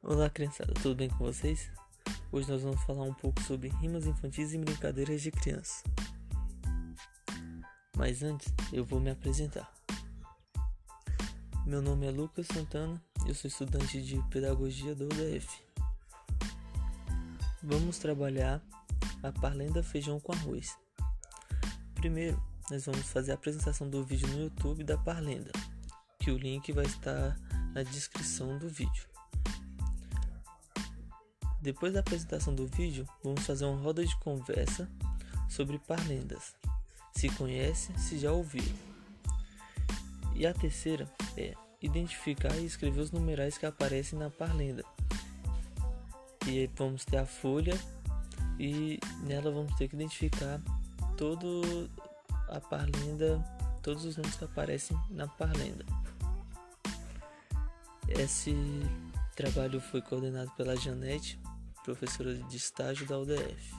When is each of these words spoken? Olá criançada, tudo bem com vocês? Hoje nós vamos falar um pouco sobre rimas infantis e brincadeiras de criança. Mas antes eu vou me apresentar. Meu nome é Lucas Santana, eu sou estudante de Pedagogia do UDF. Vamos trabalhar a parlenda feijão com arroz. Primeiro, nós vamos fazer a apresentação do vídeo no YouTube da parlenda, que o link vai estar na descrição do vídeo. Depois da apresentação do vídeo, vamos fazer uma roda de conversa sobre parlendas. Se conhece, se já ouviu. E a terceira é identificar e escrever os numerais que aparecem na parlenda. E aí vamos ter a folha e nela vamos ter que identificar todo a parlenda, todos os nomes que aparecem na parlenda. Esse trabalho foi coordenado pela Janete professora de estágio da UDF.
Olá 0.00 0.30
criançada, 0.30 0.72
tudo 0.74 0.94
bem 0.94 1.08
com 1.08 1.18
vocês? 1.18 1.68
Hoje 2.30 2.48
nós 2.48 2.62
vamos 2.62 2.80
falar 2.84 3.02
um 3.02 3.12
pouco 3.12 3.42
sobre 3.42 3.68
rimas 3.68 4.06
infantis 4.06 4.54
e 4.54 4.58
brincadeiras 4.58 5.20
de 5.20 5.32
criança. 5.32 5.82
Mas 7.96 8.22
antes 8.22 8.54
eu 8.72 8.84
vou 8.84 9.00
me 9.00 9.10
apresentar. 9.10 9.68
Meu 11.66 11.82
nome 11.82 12.06
é 12.06 12.12
Lucas 12.12 12.46
Santana, 12.46 13.02
eu 13.26 13.34
sou 13.34 13.48
estudante 13.48 14.00
de 14.00 14.22
Pedagogia 14.30 14.94
do 14.94 15.06
UDF. 15.06 15.48
Vamos 17.60 17.98
trabalhar 17.98 18.62
a 19.20 19.32
parlenda 19.32 19.82
feijão 19.82 20.20
com 20.20 20.32
arroz. 20.32 20.78
Primeiro, 21.96 22.40
nós 22.70 22.86
vamos 22.86 23.08
fazer 23.08 23.32
a 23.32 23.34
apresentação 23.34 23.90
do 23.90 24.04
vídeo 24.04 24.28
no 24.28 24.44
YouTube 24.44 24.84
da 24.84 24.96
parlenda, 24.96 25.50
que 26.20 26.30
o 26.30 26.38
link 26.38 26.70
vai 26.72 26.86
estar 26.86 27.36
na 27.74 27.82
descrição 27.82 28.56
do 28.58 28.68
vídeo. 28.68 29.17
Depois 31.60 31.92
da 31.92 32.00
apresentação 32.00 32.54
do 32.54 32.66
vídeo, 32.66 33.06
vamos 33.22 33.44
fazer 33.44 33.64
uma 33.64 33.80
roda 33.80 34.04
de 34.04 34.16
conversa 34.20 34.88
sobre 35.48 35.78
parlendas. 35.78 36.54
Se 37.12 37.28
conhece, 37.30 37.92
se 37.98 38.18
já 38.18 38.30
ouviu. 38.30 38.64
E 40.34 40.46
a 40.46 40.54
terceira 40.54 41.10
é 41.36 41.54
identificar 41.82 42.56
e 42.56 42.64
escrever 42.64 43.00
os 43.00 43.10
numerais 43.10 43.58
que 43.58 43.66
aparecem 43.66 44.18
na 44.18 44.30
parlenda. 44.30 44.84
E 46.46 46.60
aí 46.60 46.70
vamos 46.76 47.04
ter 47.04 47.18
a 47.18 47.26
folha 47.26 47.76
e 48.58 49.00
nela 49.24 49.50
vamos 49.50 49.74
ter 49.74 49.88
que 49.88 49.96
identificar 49.96 50.60
todo 51.16 51.90
a 52.48 52.60
parlenda, 52.60 53.44
todos 53.82 54.04
os 54.04 54.16
nomes 54.16 54.36
que 54.36 54.44
aparecem 54.44 54.96
na 55.10 55.26
parlenda. 55.26 55.84
Esse 58.08 58.54
trabalho 59.36 59.80
foi 59.80 60.00
coordenado 60.00 60.50
pela 60.52 60.76
Janete 60.76 61.38
professora 61.88 62.34
de 62.34 62.56
estágio 62.58 63.06
da 63.06 63.18
UDF. 63.18 63.74